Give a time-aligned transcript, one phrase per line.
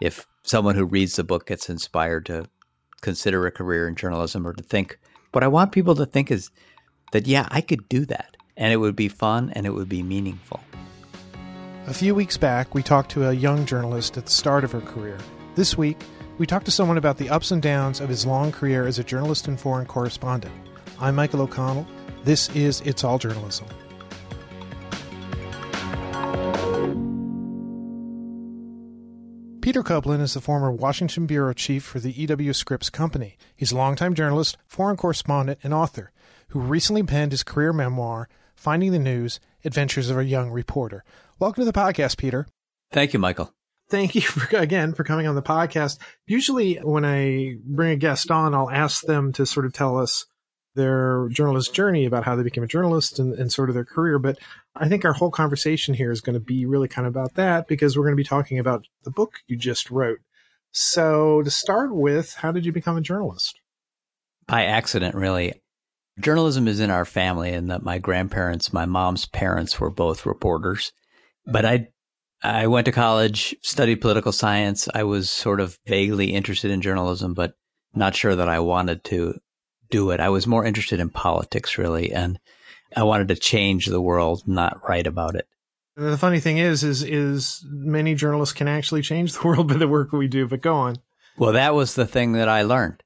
[0.00, 2.48] if someone who reads the book gets inspired to
[3.00, 4.98] consider a career in journalism or to think,
[5.32, 6.50] what I want people to think is
[7.12, 8.36] that, yeah, I could do that.
[8.56, 10.60] And it would be fun and it would be meaningful.
[11.86, 14.80] A few weeks back, we talked to a young journalist at the start of her
[14.80, 15.18] career.
[15.54, 15.98] This week,
[16.38, 19.04] we talked to someone about the ups and downs of his long career as a
[19.04, 20.54] journalist and foreign correspondent.
[21.00, 21.86] I'm Michael O'Connell.
[22.24, 23.66] This is It's All Journalism.
[29.76, 32.54] Peter Copeland is the former Washington bureau chief for the E.W.
[32.54, 33.36] Scripps Company.
[33.54, 36.12] He's a longtime journalist, foreign correspondent, and author
[36.48, 41.04] who recently penned his career memoir, Finding the News Adventures of a Young Reporter.
[41.38, 42.46] Welcome to the podcast, Peter.
[42.90, 43.52] Thank you, Michael.
[43.90, 45.98] Thank you for, again for coming on the podcast.
[46.26, 50.24] Usually, when I bring a guest on, I'll ask them to sort of tell us
[50.76, 54.18] their journalist journey about how they became a journalist and, and sort of their career.
[54.18, 54.38] But
[54.76, 57.66] I think our whole conversation here is going to be really kind of about that
[57.66, 60.20] because we're going to be talking about the book you just wrote.
[60.72, 63.60] So, to start with, how did you become a journalist?
[64.46, 65.54] By accident, really.
[66.20, 70.92] Journalism is in our family, and that my grandparents, my mom's parents, were both reporters.
[71.46, 71.88] But I,
[72.42, 74.88] I went to college, studied political science.
[74.94, 77.54] I was sort of vaguely interested in journalism, but
[77.94, 79.38] not sure that I wanted to
[79.90, 80.20] do it.
[80.20, 82.38] I was more interested in politics, really, and
[82.94, 85.46] I wanted to change the world, not write about it.
[85.96, 89.88] The funny thing is, is is many journalists can actually change the world by the
[89.88, 90.46] work we do.
[90.46, 90.96] But go on.
[91.38, 93.02] Well, that was the thing that I learned.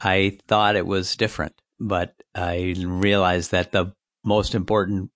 [0.00, 3.92] I thought it was different, but I realized that the
[4.24, 5.10] most important,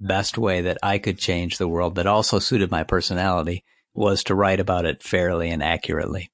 [0.00, 4.34] best way that I could change the world that also suited my personality was to
[4.34, 6.30] write about it fairly and accurately.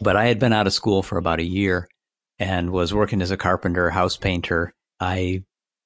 [0.00, 1.88] But I had been out of school for about a year
[2.38, 4.74] and was working as a carpenter, house painter.
[5.00, 5.44] I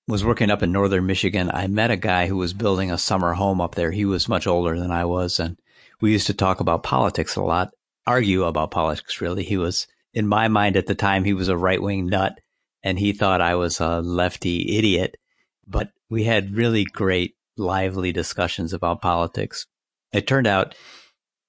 [0.08, 1.50] was working up in northern Michigan.
[1.52, 3.90] I met a guy who was building a summer home up there.
[3.90, 5.56] He was much older than I was, and
[6.00, 7.70] we used to talk about politics a lot,
[8.06, 9.44] argue about politics, really.
[9.44, 12.38] He was, in my mind at the time, he was a right wing nut,
[12.82, 15.16] and he thought I was a lefty idiot.
[15.66, 19.66] But we had really great, lively discussions about politics.
[20.12, 20.74] It turned out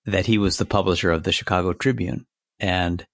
[0.05, 2.25] that he was the publisher of the Chicago Tribune.
[2.59, 3.05] And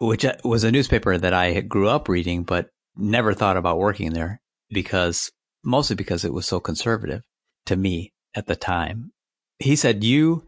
[0.00, 4.12] which uh, was a newspaper that I grew up reading, but never thought about working
[4.12, 4.40] there
[4.70, 5.30] because
[5.62, 7.22] mostly because it was so conservative
[7.66, 9.12] to me at the time.
[9.58, 10.46] He said, you,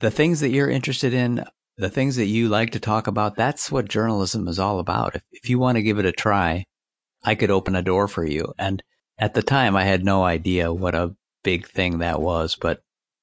[0.00, 1.44] the things that you're interested in,
[1.78, 5.16] the things that you like to talk about, that's what journalism is all about.
[5.16, 6.66] If, if you want to give it a try,
[7.24, 8.52] I could open a door for you.
[8.58, 8.82] And
[9.18, 12.82] at the time, I had no idea what a big thing that was, but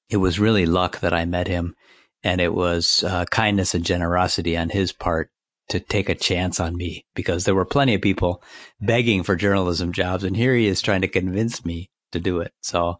[0.09, 1.75] it was really luck that I met him.
[2.23, 5.29] And it was uh, kindness and generosity on his part
[5.69, 8.41] to take a chance on me because there were plenty of people
[8.79, 10.23] begging for journalism jobs.
[10.23, 12.53] And here he is trying to convince me to do it.
[12.61, 12.99] So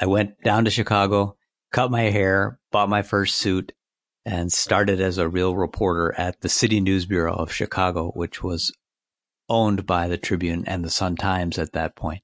[0.00, 1.36] I went down to Chicago,
[1.72, 3.72] cut my hair, bought my first suit,
[4.24, 8.72] and started as a real reporter at the City News Bureau of Chicago, which was
[9.48, 12.22] owned by the Tribune and the Sun Times at that point.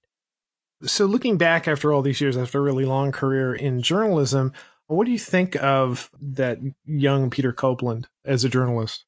[0.82, 4.54] So, looking back after all these years, after a really long career in journalism,
[4.86, 9.04] what do you think of that young Peter Copeland as a journalist?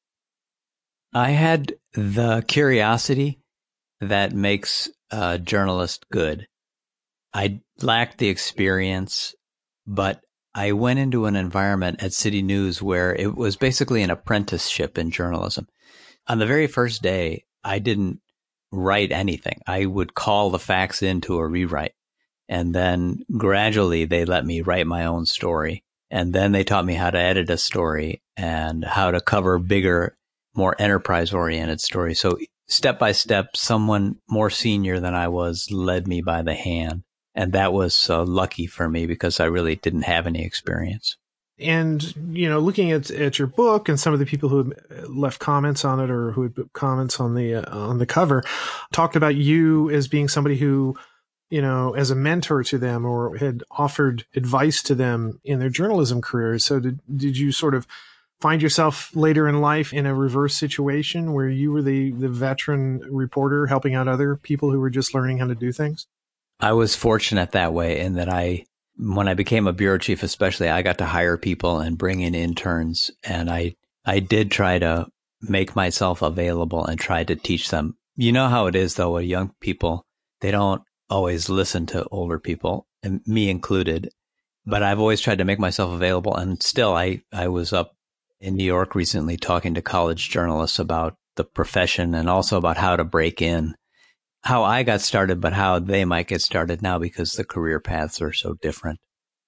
[1.13, 3.39] I had the curiosity
[4.01, 6.47] that makes a journalist good.
[7.33, 9.35] I lacked the experience,
[9.85, 10.21] but
[10.55, 15.11] I went into an environment at City News where it was basically an apprenticeship in
[15.11, 15.67] journalism.
[16.27, 18.19] On the very first day, I didn't
[18.71, 19.61] write anything.
[19.67, 21.93] I would call the facts into a rewrite.
[22.49, 25.83] And then gradually they let me write my own story.
[26.09, 30.17] And then they taught me how to edit a story and how to cover bigger
[30.55, 32.13] more enterprise oriented story.
[32.13, 32.37] So
[32.67, 37.03] step by step, someone more senior than I was led me by the hand.
[37.35, 41.17] And that was uh, lucky for me because I really didn't have any experience.
[41.59, 42.03] And,
[42.35, 45.39] you know, looking at, at your book and some of the people who had left
[45.39, 48.43] comments on it or who had comments on the, uh, on the cover
[48.91, 50.97] talked about you as being somebody who,
[51.49, 55.69] you know, as a mentor to them or had offered advice to them in their
[55.69, 56.65] journalism careers.
[56.65, 57.85] So did, did you sort of
[58.43, 62.99] find yourself later in life in a reverse situation where you were the, the veteran
[63.09, 66.07] reporter helping out other people who were just learning how to do things?
[66.59, 68.65] I was fortunate that way in that I,
[68.97, 72.35] when I became a bureau chief, especially, I got to hire people and bring in
[72.35, 73.11] interns.
[73.23, 75.07] And I, I did try to
[75.41, 77.95] make myself available and try to teach them.
[78.17, 80.05] You know how it is though with young people,
[80.41, 84.09] they don't always listen to older people, and me included.
[84.65, 86.35] But I've always tried to make myself available.
[86.35, 87.95] And still, I, I was up
[88.43, 92.97] in New York recently talking to college journalists about the profession and also about how
[92.97, 93.73] to break in,
[94.41, 98.21] how I got started, but how they might get started now because the career paths
[98.21, 98.99] are so different.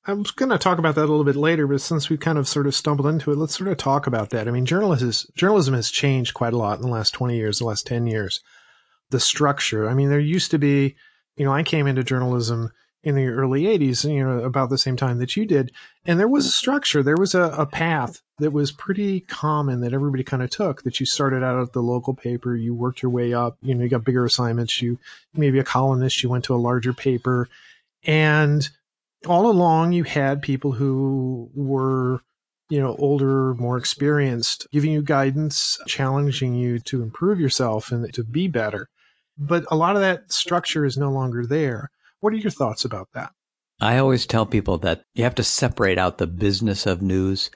[0.07, 2.37] I was going to talk about that a little bit later, but since we kind
[2.37, 4.47] of sort of stumbled into it, let's sort of talk about that.
[4.47, 7.59] I mean, journalism has, journalism has changed quite a lot in the last 20 years,
[7.59, 8.39] the last 10 years.
[9.09, 9.89] The structure.
[9.89, 10.95] I mean, there used to be,
[11.35, 12.71] you know, I came into journalism
[13.03, 15.71] in the early 80s, you know, about the same time that you did.
[16.05, 19.93] And there was a structure, there was a, a path that was pretty common that
[19.93, 23.11] everybody kind of took that you started out at the local paper, you worked your
[23.11, 24.99] way up, you know, you got bigger assignments, you
[25.33, 27.47] maybe a columnist, you went to a larger paper.
[28.03, 28.67] And
[29.25, 32.21] all along you had people who were,
[32.69, 38.23] you know, older, more experienced, giving you guidance, challenging you to improve yourself and to
[38.23, 38.89] be better.
[39.37, 41.89] But a lot of that structure is no longer there.
[42.19, 43.31] What are your thoughts about that?
[43.79, 47.49] I always tell people that you have to separate out the business of news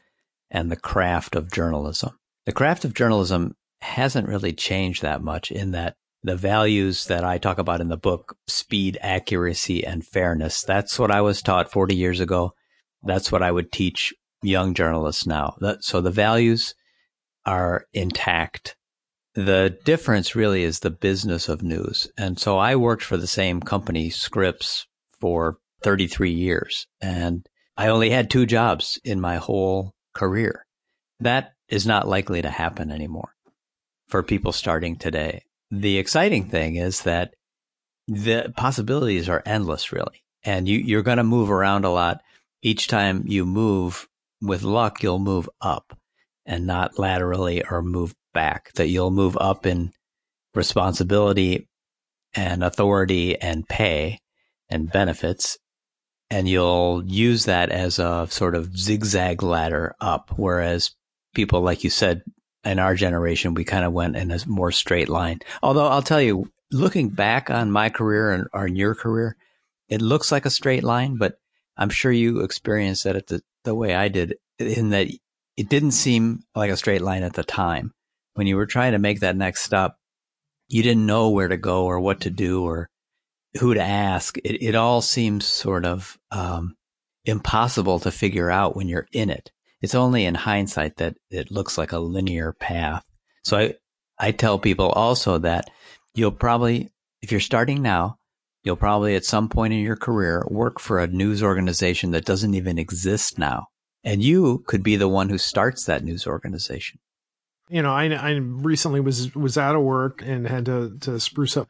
[0.51, 2.11] and the craft of journalism.
[2.45, 7.37] The craft of journalism hasn't really changed that much in that the values that I
[7.37, 11.95] talk about in the book, speed, accuracy, and fairness, that's what I was taught 40
[11.95, 12.53] years ago.
[13.03, 15.55] That's what I would teach young journalists now.
[15.81, 16.73] so the values
[17.45, 18.75] are intact.
[19.35, 22.07] The difference really is the business of news.
[22.17, 24.87] And so I worked for the same company, Scripps,
[25.21, 26.87] for 33 years.
[26.99, 27.47] And
[27.77, 30.65] I only had two jobs in my whole career.
[31.19, 33.35] That is not likely to happen anymore
[34.07, 35.43] for people starting today.
[35.71, 37.35] The exciting thing is that
[38.07, 40.23] the possibilities are endless, really.
[40.43, 42.21] And you, you're going to move around a lot.
[42.61, 44.07] Each time you move,
[44.41, 45.97] with luck, you'll move up
[46.45, 49.91] and not laterally or move back, that you'll move up in
[50.55, 51.67] responsibility
[52.33, 54.19] and authority and pay
[54.69, 55.57] and benefits.
[56.31, 60.31] And you'll use that as a sort of zigzag ladder up.
[60.35, 60.91] Whereas
[61.33, 62.23] people, like you said,
[62.63, 65.39] in our generation, we kind of went in a more straight line.
[65.63, 69.35] Although I'll tell you, looking back on my career and or your career,
[69.87, 71.39] it looks like a straight line, but
[71.77, 75.07] I'm sure you experienced that the, the way I did in that
[75.57, 77.93] it didn't seem like a straight line at the time.
[78.35, 79.95] When you were trying to make that next step,
[80.67, 82.89] you didn't know where to go or what to do or
[83.59, 84.37] who to ask.
[84.39, 86.75] It, it all seems sort of um,
[87.25, 89.51] impossible to figure out when you're in it
[89.81, 93.03] it's only in hindsight that it looks like a linear path.
[93.43, 93.75] So I,
[94.17, 95.69] I tell people also that
[96.13, 96.91] you'll probably,
[97.21, 98.17] if you're starting now,
[98.63, 102.53] you'll probably at some point in your career work for a news organization that doesn't
[102.53, 103.67] even exist now.
[104.03, 106.99] And you could be the one who starts that news organization.
[107.69, 111.55] You know, I, I recently was, was out of work and had to, to spruce
[111.55, 111.69] up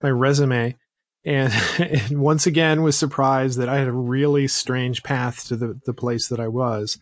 [0.00, 0.76] my resume
[1.24, 5.80] and, and once again was surprised that I had a really strange path to the,
[5.84, 6.98] the place that I was.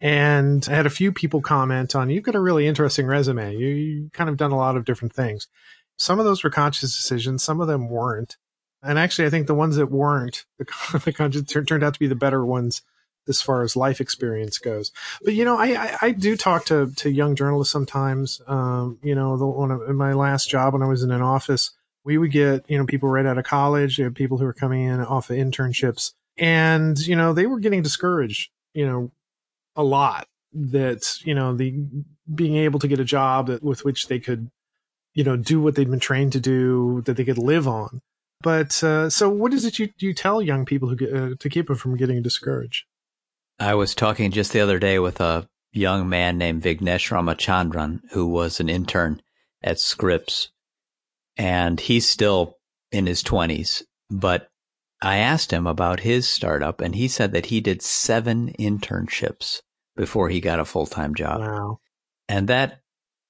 [0.00, 3.56] And I had a few people comment on, you've got a really interesting resume.
[3.56, 5.46] You, you kind of done a lot of different things.
[5.96, 7.44] Some of those were conscious decisions.
[7.44, 8.36] Some of them weren't.
[8.82, 12.08] And actually, I think the ones that weren't, the, the conscious turned out to be
[12.08, 12.82] the better ones
[13.28, 14.90] as far as life experience goes.
[15.22, 18.40] But you know, I, I, I do talk to, to young journalists sometimes.
[18.48, 21.70] Um, you know, the one in my last job when I was in an office,
[22.04, 24.84] we would get, you know, people right out of college, you people who were coming
[24.84, 26.12] in off of internships.
[26.36, 29.12] And, you know, they were getting discouraged, you know,
[29.76, 31.84] a lot that you know the
[32.32, 34.50] being able to get a job that, with which they could
[35.14, 38.00] you know do what they'd been trained to do that they could live on.
[38.42, 41.48] But uh, so what is it you, you tell young people who get, uh, to
[41.48, 42.84] keep them from getting discouraged?
[43.60, 48.26] I was talking just the other day with a young man named vignesh ramachandran who
[48.26, 49.22] was an intern
[49.62, 50.48] at scripps
[51.36, 52.58] and he's still
[52.90, 54.48] in his 20s but
[55.00, 59.62] I asked him about his startup, and he said that he did seven internships
[59.96, 61.40] before he got a full time job.
[61.40, 61.80] Wow.
[62.28, 62.80] And that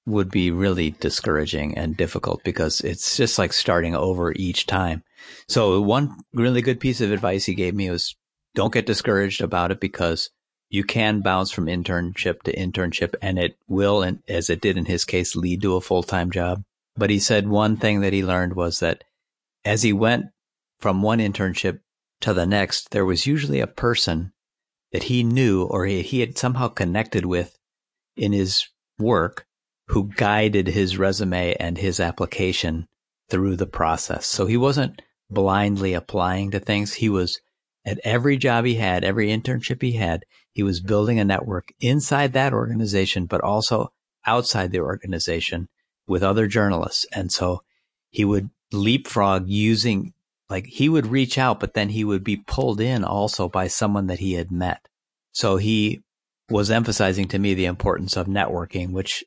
[0.05, 5.03] would be really discouraging and difficult because it's just like starting over each time.
[5.47, 8.15] So, one really good piece of advice he gave me was
[8.53, 10.29] don't get discouraged about it because
[10.69, 14.85] you can bounce from internship to internship and it will, and as it did in
[14.85, 16.63] his case, lead to a full time job.
[16.95, 19.03] But he said one thing that he learned was that
[19.65, 20.25] as he went
[20.79, 21.79] from one internship
[22.21, 24.31] to the next, there was usually a person
[24.91, 27.57] that he knew or he, had somehow connected with
[28.15, 28.67] in his
[28.99, 29.47] work
[29.87, 32.87] who guided his resume and his application
[33.29, 34.27] through the process.
[34.27, 36.93] So he wasn't blindly applying to things.
[36.93, 37.41] He was
[37.85, 42.33] at every job he had, every internship he had, he was building a network inside
[42.33, 43.91] that organization, but also
[44.25, 45.67] outside the organization
[46.07, 47.05] with other journalists.
[47.13, 47.63] And so
[48.09, 50.13] he would leapfrog using
[50.49, 54.07] like he would reach out, but then he would be pulled in also by someone
[54.07, 54.87] that he had met.
[55.31, 56.03] So he
[56.49, 59.23] was emphasizing to me the importance of networking, which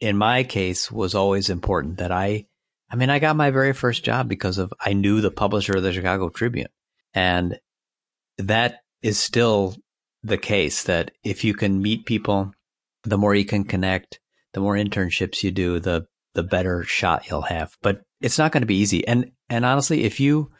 [0.00, 2.46] in my case was always important that I,
[2.90, 5.82] I mean, I got my very first job because of, I knew the publisher of
[5.82, 6.68] the Chicago Tribune
[7.12, 7.58] and
[8.38, 9.76] that is still
[10.22, 12.52] the case that if you can meet people,
[13.04, 14.18] the more you can connect,
[14.54, 17.76] the more internships you do, the the better shot you'll have.
[17.82, 19.06] But it's not going to be easy.
[19.06, 20.50] And and honestly, if you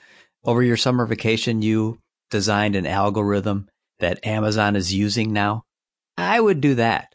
[0.45, 1.99] over your summer vacation you
[2.31, 3.69] designed an algorithm
[4.00, 5.64] that Amazon is using now,
[6.16, 7.14] I would do that.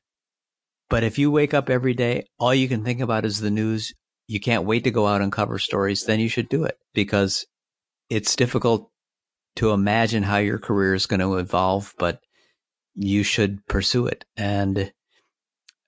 [0.89, 3.93] But if you wake up every day, all you can think about is the news,
[4.27, 7.45] you can't wait to go out and cover stories, then you should do it because
[8.09, 8.89] it's difficult
[9.57, 12.19] to imagine how your career is going to evolve, but
[12.95, 14.25] you should pursue it.
[14.35, 14.91] And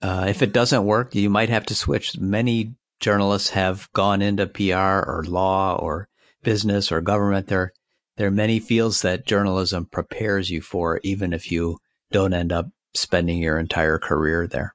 [0.02, 2.18] uh, if it doesn't work, you might have to switch.
[2.18, 6.08] Many journalists have gone into PR or law or
[6.44, 7.48] business or government.
[7.48, 7.74] There,
[8.18, 11.78] there are many fields that journalism prepares you for, even if you
[12.12, 14.74] don't end up spending your entire career there.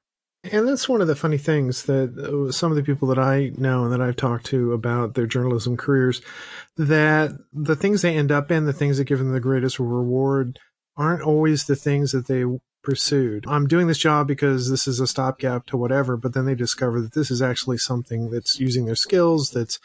[0.51, 3.51] And that's one of the funny things that uh, some of the people that I
[3.57, 6.21] know and that I've talked to about their journalism careers,
[6.77, 10.59] that the things they end up in, the things that give them the greatest reward,
[10.95, 12.43] aren't always the things that they
[12.87, 13.43] pursued.
[13.49, 17.01] I'm doing this job because this is a stopgap to whatever, but then they discover
[17.01, 19.77] that this is actually something that's using their skills, that's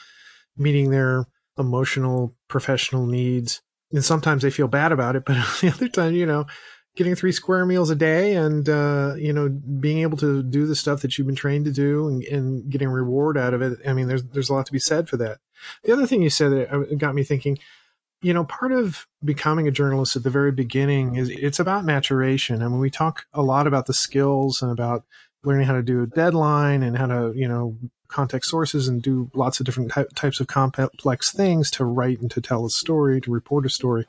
[0.57, 1.27] meeting their
[1.59, 3.61] emotional, professional needs.
[3.91, 6.47] And sometimes they feel bad about it, but the other time, you know,
[6.95, 10.77] getting three square meals a day and, uh, you know, being able to do the
[10.77, 13.81] stuff that you've been trained to do and, and getting reward out of it.
[13.85, 15.39] I mean, there's, there's a lot to be said for that.
[15.83, 17.59] The other thing you said that uh, got me thinking,
[18.23, 22.63] you know, part of becoming a journalist at the very beginning is it's about maturation.
[22.63, 25.05] I mean, we talk a lot about the skills and about
[25.45, 27.77] learning how to do a deadline and how to, you know,
[28.07, 32.31] context sources and do lots of different ty- types of complex things to write and
[32.31, 34.07] to tell a story, to report a story.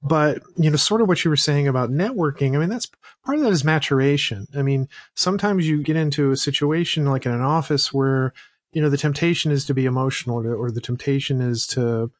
[0.00, 2.88] But, you know, sort of what you were saying about networking, I mean, that's
[3.24, 4.46] part of that is maturation.
[4.54, 8.32] I mean, sometimes you get into a situation like in an office where,
[8.72, 12.12] you know, the temptation is to be emotional or the temptation is to,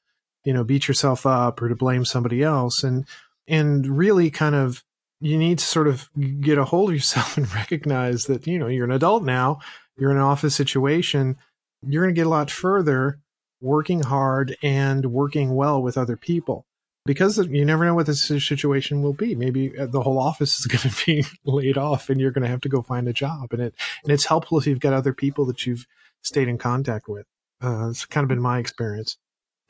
[0.47, 2.85] you know, beat yourself up or to blame somebody else.
[2.85, 3.05] And,
[3.49, 4.85] and really kind of,
[5.21, 6.09] you need to sort of
[6.41, 9.59] get a hold of yourself and recognize that, you know, you're an adult now,
[9.99, 11.37] you're in an office situation,
[11.83, 13.19] you're going to get a lot further
[13.61, 16.65] working hard and working well with other people
[17.07, 19.35] because you never know what the situation will be.
[19.35, 22.51] Maybe uh, the whole office is going to be laid off and you're going to
[22.51, 23.53] have to go find a job.
[23.53, 23.75] And it,
[24.05, 25.87] and it's helpful if you've got other people that you've
[26.23, 27.27] stayed in contact with.
[27.63, 29.17] Uh, it's kind of been my experience.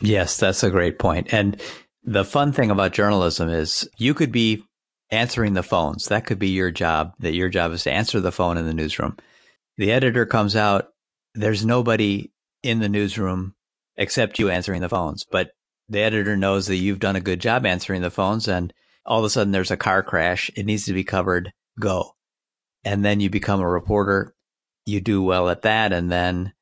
[0.00, 1.32] Yes, that's a great point.
[1.32, 1.60] And
[2.04, 4.62] the fun thing about journalism is you could be
[5.10, 6.06] answering the phones.
[6.06, 8.74] That could be your job, that your job is to answer the phone in the
[8.74, 9.16] newsroom.
[9.76, 10.88] The editor comes out.
[11.34, 12.30] There's nobody
[12.62, 13.54] in the newsroom
[13.96, 15.52] except you answering the phones, but
[15.88, 18.72] the editor knows that you've done a good job answering the phones and
[19.06, 20.50] all of a sudden there's a car crash.
[20.56, 21.52] It needs to be covered.
[21.78, 22.12] Go.
[22.84, 24.34] And then you become a reporter.
[24.84, 25.92] You do well at that.
[25.92, 26.52] And then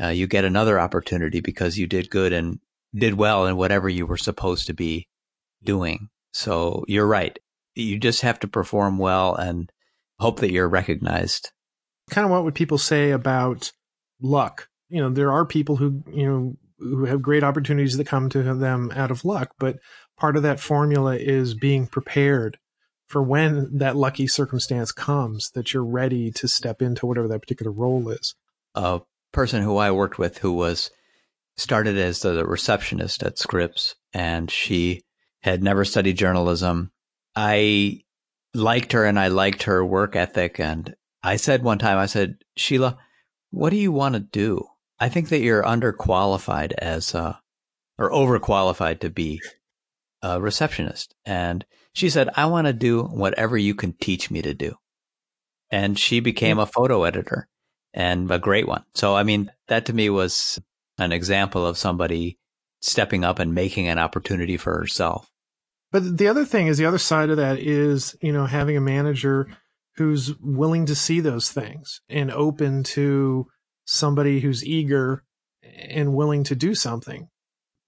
[0.00, 2.60] uh, you get another opportunity because you did good and
[2.94, 5.06] did well in whatever you were supposed to be
[5.62, 6.08] doing.
[6.32, 7.38] So you're right.
[7.74, 9.70] You just have to perform well and
[10.18, 11.52] hope that you're recognized.
[12.10, 13.72] Kind of what would people say about
[14.20, 14.68] luck?
[14.88, 18.42] You know, there are people who, you know, who have great opportunities that come to
[18.54, 19.78] them out of luck, but
[20.16, 22.58] part of that formula is being prepared
[23.06, 27.72] for when that lucky circumstance comes that you're ready to step into whatever that particular
[27.72, 28.34] role is.
[28.74, 29.00] A
[29.32, 30.90] person who I worked with who was
[31.58, 35.02] started as the receptionist at Scripps, and she
[35.42, 36.90] had never studied journalism.
[37.36, 38.02] I
[38.54, 40.58] liked her and I liked her work ethic.
[40.58, 42.98] And I said one time, I said, Sheila,
[43.50, 44.64] what do you want to do?
[44.98, 47.40] I think that you're underqualified as a,
[47.98, 49.40] or overqualified to be
[50.22, 51.14] a receptionist.
[51.24, 54.74] And she said, I want to do whatever you can teach me to do.
[55.70, 57.48] And she became a photo editor
[57.92, 58.84] and a great one.
[58.94, 60.58] So, I mean, that to me was
[60.98, 62.38] an example of somebody
[62.80, 65.30] stepping up and making an opportunity for herself.
[65.90, 68.80] But the other thing is the other side of that is, you know, having a
[68.80, 69.48] manager
[69.96, 73.46] who's willing to see those things and open to
[73.84, 75.24] somebody who's eager
[75.62, 77.28] and willing to do something.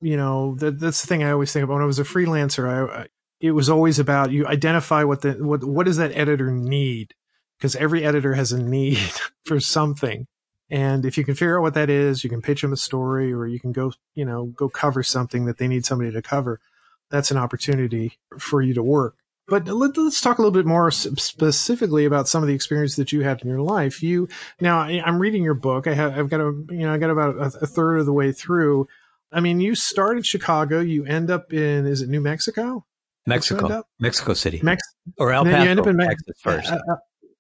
[0.01, 2.69] You know, that, that's the thing I always think about when I was a freelancer.
[2.69, 3.07] I, I
[3.41, 7.15] it was always about you identify what the what what does that editor need
[7.59, 8.99] because every editor has a need
[9.47, 10.27] for something
[10.71, 13.33] and if you can figure out what that is, you can pitch them a story
[13.33, 16.61] or you can go, you know, go cover something that they need somebody to cover.
[17.11, 19.17] That's an opportunity for you to work.
[19.49, 23.11] But let, us talk a little bit more specifically about some of the experience that
[23.11, 24.01] you had in your life.
[24.01, 24.29] You
[24.61, 25.89] now, I'm reading your book.
[25.89, 28.13] I have, I've got a, you know, I got about a, a third of the
[28.13, 28.87] way through.
[29.33, 30.79] I mean, you started Chicago.
[30.79, 32.87] You end up in, is it New Mexico?
[33.27, 34.83] Mexico, Mexico City, Mex-
[35.19, 36.73] or El Paso, you end up in Me- Texas first.
[36.73, 36.79] Uh,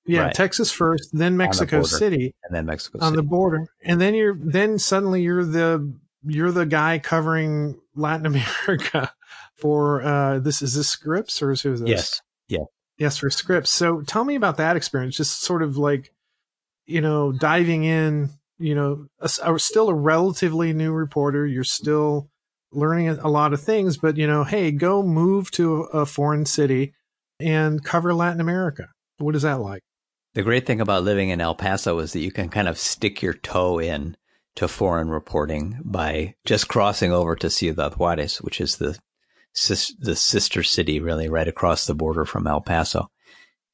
[0.07, 0.35] yeah, right.
[0.35, 4.35] Texas first, then Mexico the City, and then Mexico on the border, and then you're
[4.35, 5.93] then suddenly you're the
[6.25, 8.27] you're the guy covering Latin
[8.67, 9.13] America
[9.57, 10.63] for uh, this.
[10.63, 11.89] Is this Scripps or is who is this?
[11.89, 12.23] Yes.
[12.49, 12.65] Yeah.
[12.99, 13.71] Yes, for Scripps.
[13.71, 15.17] So tell me about that experience.
[15.17, 16.13] Just sort of like,
[16.87, 18.31] you know, diving in.
[18.59, 21.47] You know, a, a, still a relatively new reporter.
[21.47, 22.29] You're still
[22.73, 26.93] learning a lot of things, but you know, hey, go move to a foreign city
[27.41, 28.89] and cover Latin America.
[29.17, 29.83] What is that like?
[30.35, 33.21] The great thing about living in El Paso is that you can kind of stick
[33.21, 34.17] your toe in
[34.55, 38.99] to foreign reporting by just crossing over to Ciudad Juarez, which is the
[39.99, 43.11] the sister city really right across the border from El Paso.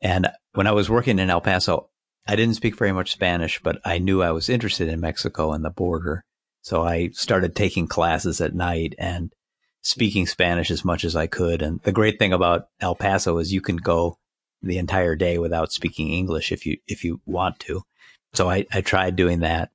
[0.01, 1.91] And when I was working in El Paso,
[2.27, 5.63] I didn't speak very much Spanish, but I knew I was interested in Mexico and
[5.63, 6.25] the border.
[6.63, 9.33] So I started taking classes at night and
[9.83, 11.61] speaking Spanish as much as I could.
[11.61, 14.19] And the great thing about El Paso is you can go
[14.63, 17.83] the entire day without speaking English if you if you want to.
[18.35, 19.71] So I, I tried doing that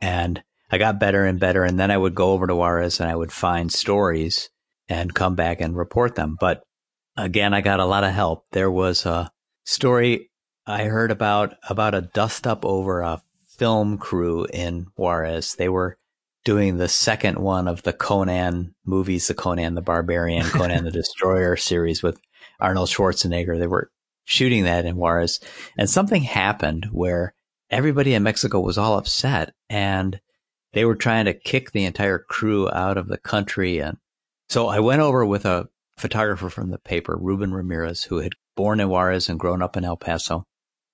[0.00, 1.64] and I got better and better.
[1.64, 4.50] And then I would go over to Juarez and I would find stories
[4.88, 6.36] and come back and report them.
[6.38, 6.62] But
[7.16, 8.44] again, I got a lot of help.
[8.52, 9.30] There was a
[9.64, 10.30] story
[10.66, 15.54] I heard about about a dust up over a film crew in Juarez.
[15.54, 15.96] They were
[16.44, 21.56] doing the second one of the Conan movies, the Conan the Barbarian, Conan the Destroyer
[21.56, 22.20] series with
[22.60, 23.58] Arnold Schwarzenegger.
[23.58, 23.90] They were
[24.26, 25.40] shooting that in Juarez
[25.78, 27.32] and something happened where
[27.70, 30.20] everybody in Mexico was all upset and
[30.72, 33.78] they were trying to kick the entire crew out of the country.
[33.78, 33.96] And
[34.50, 38.80] so I went over with a photographer from the paper, Ruben Ramirez, who had born
[38.80, 40.44] in Juarez and grown up in El Paso.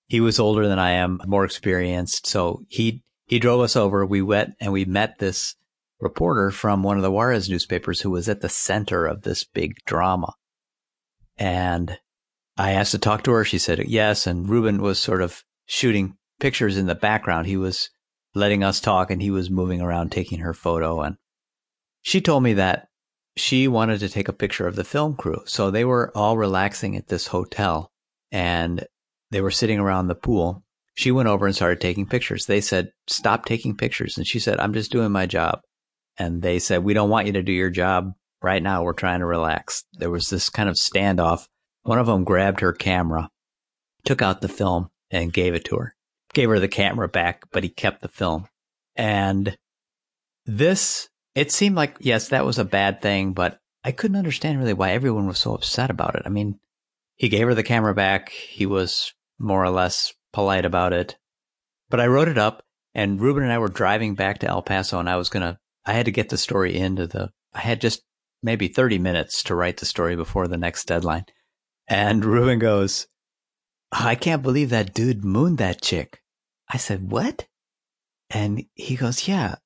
[0.08, 2.26] He was older than I am, more experienced.
[2.26, 4.04] So he, he drove us over.
[4.04, 5.56] We went and we met this
[6.00, 9.76] reporter from one of the Juarez newspapers who was at the center of this big
[9.86, 10.34] drama.
[11.38, 11.98] And
[12.56, 13.44] I asked to talk to her.
[13.44, 14.26] She said yes.
[14.26, 17.46] And Ruben was sort of shooting pictures in the background.
[17.46, 17.90] He was
[18.34, 21.00] letting us talk and he was moving around taking her photo.
[21.00, 21.16] And
[22.02, 22.88] she told me that
[23.36, 25.40] she wanted to take a picture of the film crew.
[25.46, 27.90] So they were all relaxing at this hotel
[28.30, 28.86] and
[29.30, 30.62] they were sitting around the pool.
[30.94, 32.44] She went over and started taking pictures.
[32.44, 34.18] They said, stop taking pictures.
[34.18, 35.60] And she said, I'm just doing my job.
[36.18, 38.82] And they said, we don't want you to do your job right now.
[38.82, 39.84] We're trying to relax.
[39.94, 41.46] There was this kind of standoff.
[41.82, 43.30] One of them grabbed her camera,
[44.04, 45.94] took out the film and gave it to her
[46.32, 48.46] gave her the camera back, but he kept the film.
[48.96, 49.56] And
[50.46, 54.72] this, it seemed like, yes, that was a bad thing, but I couldn't understand really
[54.72, 56.22] why everyone was so upset about it.
[56.24, 56.58] I mean,
[57.16, 58.30] he gave her the camera back.
[58.30, 61.16] He was more or less polite about it.
[61.90, 62.62] But I wrote it up
[62.94, 65.58] and Ruben and I were driving back to El Paso and I was going to,
[65.84, 68.02] I had to get the story into the, I had just
[68.42, 71.26] maybe 30 minutes to write the story before the next deadline.
[71.88, 73.06] And Ruben goes,
[73.90, 76.22] I can't believe that dude mooned that chick.
[76.68, 77.46] I said, what?
[78.30, 79.56] And he goes, yeah.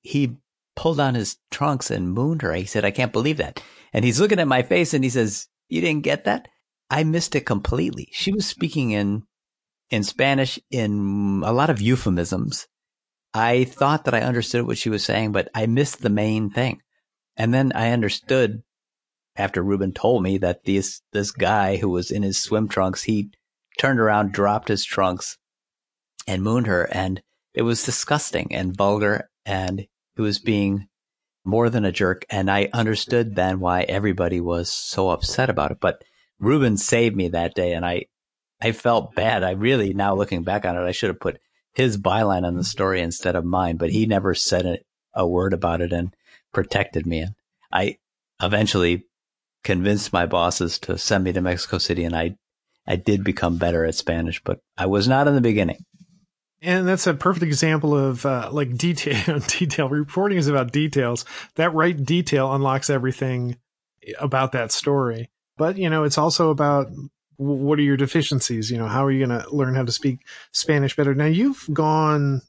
[0.00, 0.36] He
[0.74, 2.52] pulled on his trunks and mooned her.
[2.54, 3.62] He said, I can't believe that.
[3.92, 6.48] And he's looking at my face and he says, you didn't get that?
[6.90, 8.08] I missed it completely.
[8.12, 9.22] She was speaking in,
[9.90, 12.66] in Spanish in a lot of euphemisms.
[13.32, 16.80] I thought that I understood what she was saying, but I missed the main thing.
[17.36, 18.62] And then I understood
[19.40, 23.30] after Ruben told me that this, this guy who was in his swim trunks, he
[23.78, 25.38] turned around, dropped his trunks,
[26.26, 26.84] and mooned her.
[26.92, 27.22] And
[27.54, 29.30] it was disgusting and vulgar.
[29.44, 30.88] And he was being
[31.44, 32.24] more than a jerk.
[32.30, 35.78] And I understood then why everybody was so upset about it.
[35.80, 36.04] But
[36.38, 37.72] Ruben saved me that day.
[37.72, 38.04] And I,
[38.60, 39.42] I felt bad.
[39.42, 41.40] I really, now looking back on it, I should have put
[41.72, 44.82] his byline on the story instead of mine, but he never said
[45.14, 46.14] a, word about it and
[46.52, 47.20] protected me.
[47.20, 47.34] And
[47.72, 47.98] I
[48.42, 49.06] eventually
[49.64, 52.36] convinced my bosses to send me to Mexico City and I,
[52.86, 55.84] I did become better at Spanish, but I was not in the beginning.
[56.62, 59.38] And that's a perfect example of uh, like detail.
[59.46, 61.24] detail reporting is about details.
[61.54, 63.56] That right detail unlocks everything
[64.18, 65.30] about that story.
[65.56, 66.88] But you know, it's also about
[67.36, 68.70] what are your deficiencies.
[68.70, 70.20] You know, how are you going to learn how to speak
[70.52, 71.14] Spanish better?
[71.14, 72.42] Now, you've gone,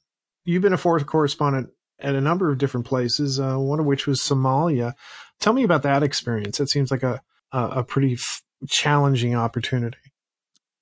[0.43, 1.69] you've been a foreign correspondent
[2.00, 3.39] at a number of different places.
[3.39, 4.93] Uh, one of which was Somalia.
[5.41, 6.60] Tell me about that experience.
[6.60, 9.97] It seems like a a, a pretty f- challenging opportunity.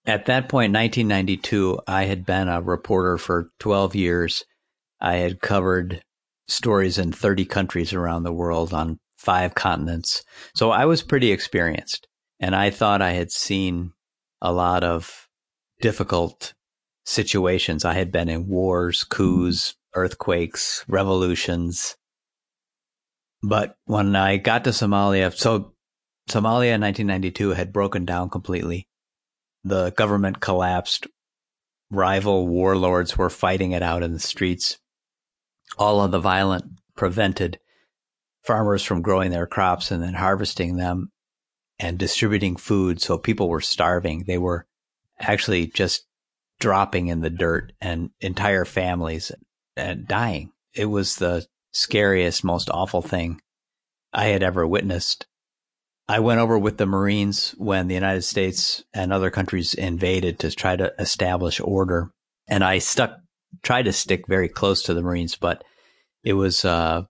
[0.05, 4.43] At that point, 1992, I had been a reporter for 12 years.
[5.01, 6.01] I had covered
[6.47, 10.23] stories in 30 countries around the world on five continents.
[10.55, 12.07] So I was pretty experienced
[12.39, 13.91] and I thought I had seen
[14.41, 15.27] a lot of
[15.81, 16.53] difficult
[17.05, 17.85] situations.
[17.85, 21.95] I had been in wars, coups, earthquakes, revolutions.
[23.41, 25.73] But when I got to Somalia, so
[26.29, 28.87] Somalia in 1992 had broken down completely
[29.63, 31.07] the government collapsed.
[31.91, 34.77] Rival warlords were fighting it out in the streets.
[35.77, 37.59] All of the violent prevented
[38.43, 41.11] farmers from growing their crops and then harvesting them
[41.79, 43.01] and distributing food.
[43.01, 44.25] So people were starving.
[44.25, 44.67] They were
[45.19, 46.05] actually just
[46.59, 49.31] dropping in the dirt and entire families
[49.75, 50.51] and dying.
[50.73, 53.41] It was the scariest, most awful thing
[54.13, 55.27] I had ever witnessed.
[56.07, 60.51] I went over with the Marines when the United States and other countries invaded to
[60.51, 62.11] try to establish order.
[62.47, 63.19] And I stuck,
[63.61, 65.63] tried to stick very close to the Marines, but
[66.23, 67.03] it was, uh,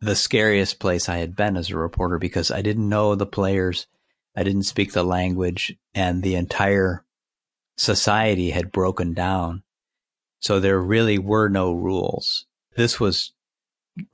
[0.00, 3.86] the scariest place I had been as a reporter because I didn't know the players.
[4.36, 7.04] I didn't speak the language and the entire
[7.76, 9.62] society had broken down.
[10.40, 12.46] So there really were no rules.
[12.76, 13.32] This was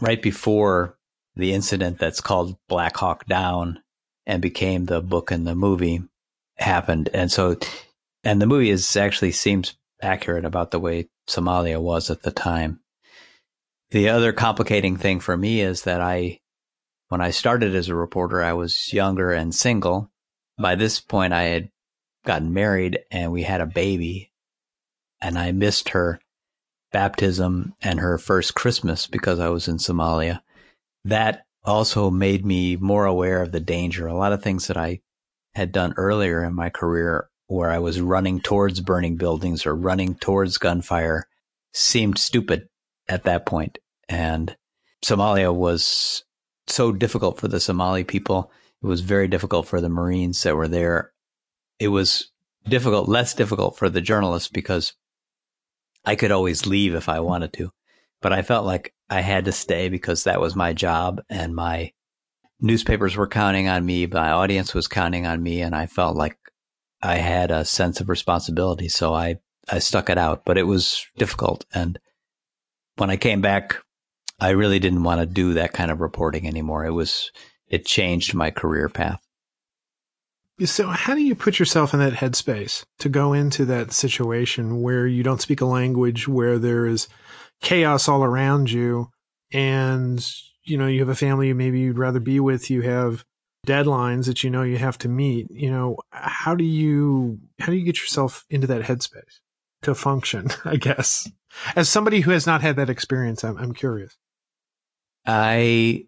[0.00, 0.96] right before
[1.36, 3.80] the incident that's called Black Hawk Down
[4.26, 6.02] and became the book and the movie
[6.56, 7.10] happened.
[7.12, 7.56] And so,
[8.22, 12.80] and the movie is actually seems accurate about the way Somalia was at the time.
[13.90, 16.40] The other complicating thing for me is that I,
[17.08, 20.10] when I started as a reporter, I was younger and single.
[20.58, 21.70] By this point, I had
[22.24, 24.32] gotten married and we had a baby
[25.20, 26.20] and I missed her
[26.94, 30.40] baptism and her first Christmas because I was in Somalia.
[31.04, 34.06] That also made me more aware of the danger.
[34.06, 35.00] A lot of things that I
[35.56, 40.14] had done earlier in my career where I was running towards burning buildings or running
[40.14, 41.26] towards gunfire
[41.72, 42.68] seemed stupid
[43.08, 43.78] at that point.
[44.08, 44.56] And
[45.04, 46.22] Somalia was
[46.68, 48.52] so difficult for the Somali people.
[48.84, 51.12] It was very difficult for the Marines that were there.
[51.80, 52.30] It was
[52.68, 54.92] difficult, less difficult for the journalists because
[56.04, 57.70] I could always leave if I wanted to,
[58.20, 61.92] but I felt like I had to stay because that was my job and my
[62.60, 66.38] newspapers were counting on me, my audience was counting on me, and I felt like
[67.02, 68.88] I had a sense of responsibility.
[68.88, 69.36] So I,
[69.68, 71.64] I stuck it out, but it was difficult.
[71.74, 71.98] And
[72.96, 73.76] when I came back,
[74.40, 76.84] I really didn't want to do that kind of reporting anymore.
[76.84, 77.30] It was,
[77.68, 79.23] it changed my career path.
[80.64, 85.06] So, how do you put yourself in that headspace to go into that situation where
[85.06, 87.08] you don't speak a language, where there is
[87.60, 89.08] chaos all around you,
[89.52, 90.24] and
[90.62, 93.24] you know you have a family maybe you'd rather be with, you have
[93.66, 95.48] deadlines that you know you have to meet.
[95.50, 99.40] You know, how do you how do you get yourself into that headspace
[99.82, 100.48] to function?
[100.64, 101.28] I guess
[101.74, 104.16] as somebody who has not had that experience, I'm, I'm curious.
[105.26, 106.06] I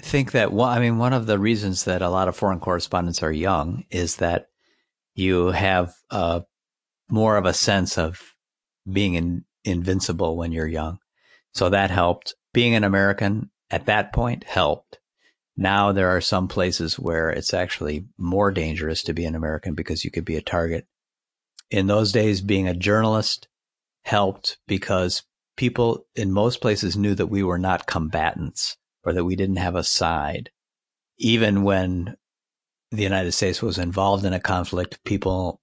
[0.00, 3.22] think that one, I mean, one of the reasons that a lot of foreign correspondents
[3.22, 4.48] are young is that
[5.14, 6.40] you have uh,
[7.10, 8.20] more of a sense of
[8.90, 10.98] being in, invincible when you're young.
[11.54, 12.34] So that helped.
[12.54, 14.98] Being an American at that point helped.
[15.56, 20.04] Now there are some places where it's actually more dangerous to be an American because
[20.04, 20.86] you could be a target.
[21.70, 23.48] In those days, being a journalist
[24.04, 25.24] helped because
[25.56, 28.76] people in most places knew that we were not combatants
[29.08, 30.50] or that we didn't have a side.
[31.16, 32.16] Even when
[32.90, 35.60] the United States was involved in a conflict, people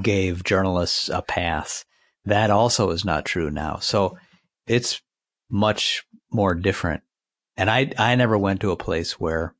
[0.00, 1.84] gave journalists a pass.
[2.24, 3.78] That also is not true now.
[3.78, 4.18] So
[4.66, 5.00] it's
[5.50, 7.02] much more different.
[7.56, 9.54] And I, I never went to a place where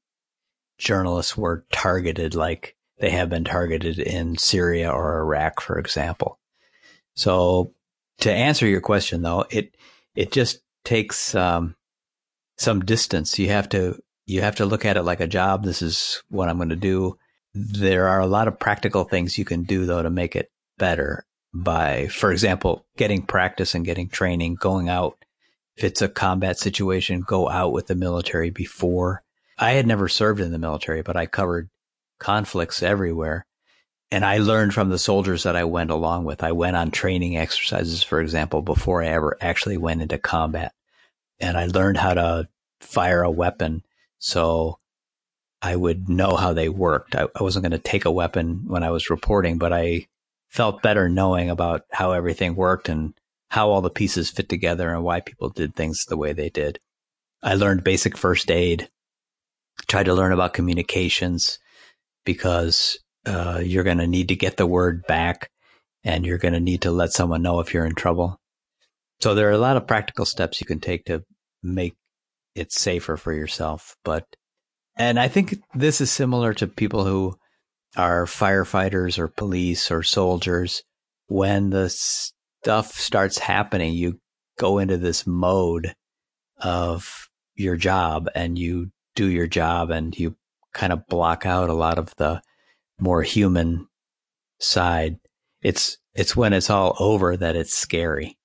[0.77, 6.39] journalists were targeted like they have been targeted in Syria or Iraq, for example.
[7.15, 7.73] So
[8.21, 9.75] to answer your question though, it,
[10.15, 11.75] it just takes, um,
[12.59, 13.39] some distance.
[13.39, 15.65] You have to you have to look at it like a job.
[15.65, 17.17] This is what I'm going to do.
[17.55, 21.25] There are a lot of practical things you can do though to make it better
[21.55, 25.17] by, for example, getting practice and getting training, going out.
[25.77, 29.23] If it's a combat situation, go out with the military before.
[29.57, 31.71] I had never served in the military, but I covered
[32.19, 33.47] conflicts everywhere.
[34.11, 36.43] And I learned from the soldiers that I went along with.
[36.43, 40.73] I went on training exercises, for example, before I ever actually went into combat
[41.41, 42.49] and I learned how to
[42.81, 43.83] fire a weapon.
[44.19, 44.79] So
[45.61, 47.17] I would know how they worked.
[47.17, 50.07] I, I wasn't going to take a weapon when I was reporting, but I
[50.49, 53.15] felt better knowing about how everything worked and
[53.51, 56.79] how all the pieces fit together and why people did things the way they did.
[57.43, 58.89] I learned basic first aid,
[59.87, 61.59] tried to learn about communications
[62.25, 65.51] because uh, you're going to need to get the word back
[66.05, 68.41] and you're going to need to let someone know if you're in trouble.
[69.21, 71.25] So there are a lot of practical steps you can take to
[71.63, 71.97] make
[72.55, 73.97] it safer for yourself.
[74.05, 74.25] But,
[74.97, 77.37] and I think this is similar to people who
[77.97, 80.83] are firefighters or police or soldiers.
[81.27, 84.21] When the stuff starts happening, you
[84.59, 85.95] go into this mode
[86.61, 90.37] of your job and you do your job and you
[90.73, 92.41] kind of block out a lot of the
[92.99, 93.87] more human
[94.59, 95.19] side.
[95.63, 98.38] It's, it's when it's all over that it's scary.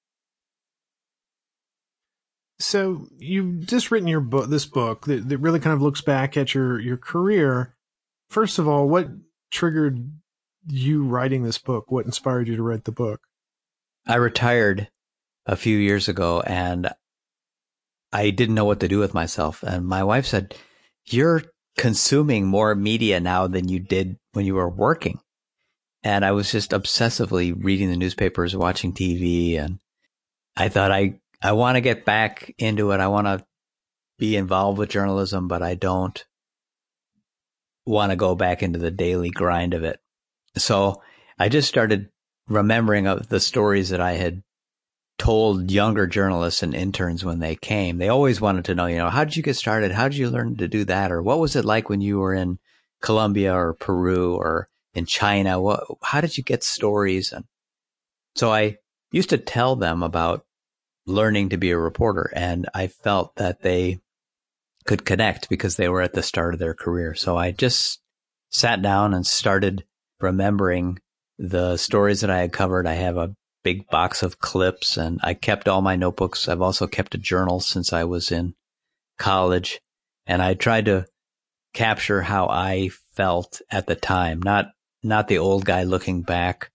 [2.60, 6.38] So you've just written your book, this book that, that really kind of looks back
[6.38, 7.76] at your your career.
[8.30, 9.10] First of all, what
[9.52, 10.12] triggered
[10.68, 11.92] you writing this book?
[11.92, 13.22] What inspired you to write the book?
[14.08, 14.90] I retired
[15.46, 16.90] a few years ago and
[18.12, 19.64] I didn't know what to do with myself.
[19.64, 20.56] And my wife said,
[21.06, 21.44] You're
[21.78, 25.20] consuming more media now than you did when you were working.
[26.04, 29.58] And I was just obsessively reading the newspapers, watching TV.
[29.58, 29.80] And
[30.56, 33.00] I thought, I, I want to get back into it.
[33.00, 33.46] I want to
[34.18, 36.24] be involved with journalism, but I don't
[37.86, 40.00] want to go back into the daily grind of it.
[40.56, 41.02] So
[41.38, 42.10] I just started
[42.48, 44.42] remembering of the stories that I had
[45.18, 47.98] told younger journalists and interns when they came.
[47.98, 49.92] They always wanted to know, you know, how did you get started?
[49.92, 51.12] How did you learn to do that?
[51.12, 52.60] Or what was it like when you were in
[53.02, 55.60] Colombia or Peru or in China?
[55.60, 57.32] What, how did you get stories?
[57.32, 57.46] And
[58.36, 58.78] so I
[59.12, 60.46] used to tell them about
[61.06, 64.00] learning to be a reporter and I felt that they
[64.86, 67.16] could connect because they were at the start of their career.
[67.16, 68.02] So I just
[68.50, 69.86] sat down and started
[70.20, 71.00] remembering
[71.38, 72.88] the stories that I had covered.
[72.88, 76.48] I have a big box of clips and I kept all my notebooks.
[76.48, 78.56] I've also kept a journal since I was in
[79.18, 79.82] college
[80.26, 81.06] and I tried to
[81.74, 84.68] capture how I felt at the time, not,
[85.02, 86.72] not the old guy looking back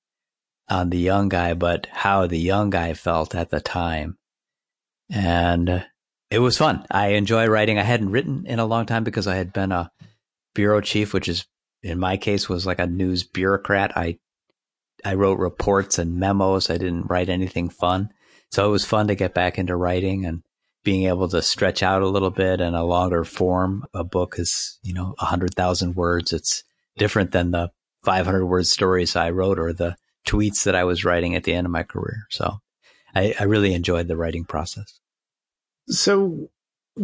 [0.71, 4.19] on the young guy, but how the young guy felt at the time.
[5.11, 5.87] And
[6.31, 6.85] it was fun.
[6.91, 7.79] I enjoy writing.
[7.79, 9.91] I hadn't written in a long time because I had been a
[10.55, 11.47] bureau chief, which is
[11.83, 13.97] in my case was like a news bureaucrat.
[13.97, 14.19] I
[15.05, 16.71] I wrote reports and memos.
[16.71, 18.11] I didn't write anything fun.
[18.51, 20.43] So it was fun to get back into writing and
[20.85, 23.85] being able to stretch out a little bit in a longer form.
[23.95, 26.33] A book is, you know, a hundred thousand words.
[26.33, 26.65] It's
[26.97, 27.71] different than the
[28.05, 29.97] 500 word stories I wrote or the
[30.29, 32.27] tweets that I was writing at the end of my career.
[32.31, 32.61] So
[33.15, 35.01] I, I really enjoyed the writing process.
[35.89, 36.51] So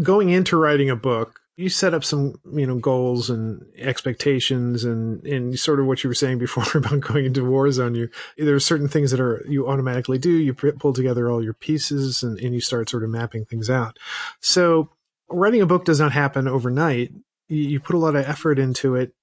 [0.02, 5.24] going into writing a book, you set up some you know goals and expectations and
[5.24, 8.54] and sort of what you were saying before about going into war zone you there
[8.54, 12.38] are certain things that are you automatically do you pull together all your pieces and,
[12.40, 13.98] and you start sort of mapping things out
[14.40, 14.88] so
[15.28, 17.12] writing a book does not happen overnight
[17.48, 19.14] you, you put a lot of effort into it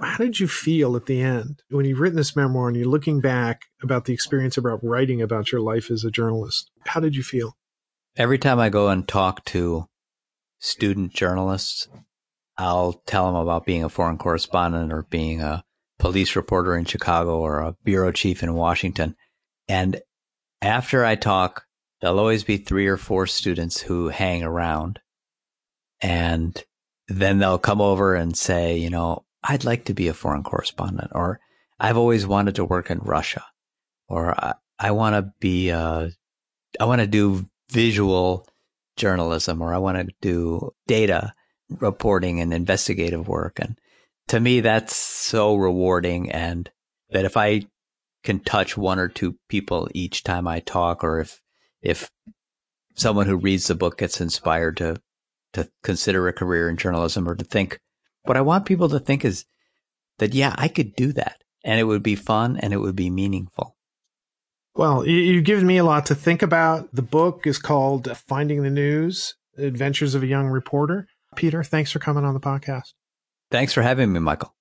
[0.00, 3.20] how did you feel at the end when you've written this memoir and you're looking
[3.20, 7.22] back about the experience about writing about your life as a journalist how did you
[7.22, 7.56] feel
[8.16, 9.88] every time i go and talk to
[10.58, 11.88] student journalists,
[12.58, 15.64] I'll tell them about being a foreign correspondent or being a
[15.98, 19.16] police reporter in Chicago or a bureau chief in Washington.
[19.68, 20.00] And
[20.62, 21.64] after I talk,
[22.00, 25.00] there'll always be three or four students who hang around.
[26.00, 26.62] And
[27.08, 31.12] then they'll come over and say, you know, I'd like to be a foreign correspondent,
[31.14, 31.40] or
[31.78, 33.44] I've always wanted to work in Russia,
[34.08, 36.08] or I, I want to be, uh,
[36.80, 38.46] I want to do visual
[38.96, 41.32] journalism or I want to do data
[41.68, 43.58] reporting and investigative work.
[43.60, 43.78] And
[44.28, 46.30] to me, that's so rewarding.
[46.30, 46.70] And
[47.10, 47.62] that if I
[48.24, 51.40] can touch one or two people each time I talk, or if,
[51.82, 52.10] if
[52.94, 55.00] someone who reads the book gets inspired to,
[55.52, 57.78] to consider a career in journalism or to think,
[58.26, 59.44] what I want people to think is
[60.18, 63.10] that, yeah, I could do that and it would be fun and it would be
[63.10, 63.76] meaningful.
[64.74, 66.94] Well, you've given me a lot to think about.
[66.94, 71.08] The book is called Finding the News Adventures of a Young Reporter.
[71.34, 72.92] Peter, thanks for coming on the podcast.
[73.50, 74.54] Thanks for having me, Michael.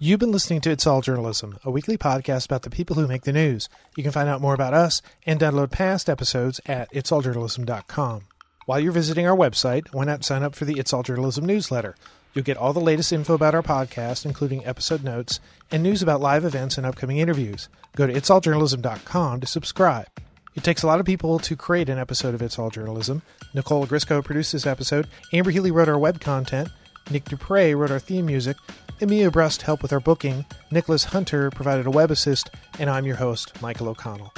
[0.00, 3.22] You've been listening to It's All Journalism, a weekly podcast about the people who make
[3.22, 3.68] the news.
[3.96, 8.22] You can find out more about us and download past episodes at itsalljournalism.com.
[8.68, 11.96] While you're visiting our website, why not sign up for the It's All Journalism newsletter?
[12.34, 16.20] You'll get all the latest info about our podcast, including episode notes and news about
[16.20, 17.70] live events and upcoming interviews.
[17.96, 20.08] Go to itsalljournalism.com to subscribe.
[20.54, 23.22] It takes a lot of people to create an episode of It's All Journalism.
[23.54, 25.08] Nicole Grisco produced this episode.
[25.32, 26.68] Amber Healy wrote our web content.
[27.10, 28.58] Nick Dupre wrote our theme music.
[29.00, 30.44] Emilia Brust helped with our booking.
[30.70, 32.50] Nicholas Hunter provided a web assist.
[32.78, 34.34] And I'm your host, Michael O'Connell.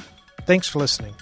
[0.47, 1.17] Thanks for listening.